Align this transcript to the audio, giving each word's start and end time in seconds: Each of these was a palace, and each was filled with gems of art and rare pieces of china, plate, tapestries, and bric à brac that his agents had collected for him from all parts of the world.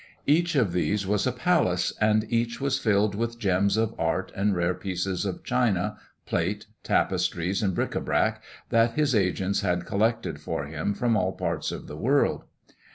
Each 0.25 0.55
of 0.55 0.71
these 0.73 1.05
was 1.05 1.27
a 1.27 1.31
palace, 1.31 1.93
and 2.01 2.25
each 2.33 2.59
was 2.59 2.79
filled 2.79 3.13
with 3.13 3.37
gems 3.37 3.77
of 3.77 3.93
art 3.99 4.31
and 4.35 4.55
rare 4.55 4.73
pieces 4.73 5.25
of 5.27 5.43
china, 5.43 5.95
plate, 6.25 6.65
tapestries, 6.81 7.61
and 7.61 7.75
bric 7.75 7.91
à 7.91 8.03
brac 8.03 8.41
that 8.69 8.93
his 8.93 9.13
agents 9.13 9.61
had 9.61 9.85
collected 9.85 10.39
for 10.41 10.65
him 10.65 10.95
from 10.95 11.15
all 11.15 11.33
parts 11.33 11.71
of 11.71 11.85
the 11.85 11.97
world. 11.97 12.45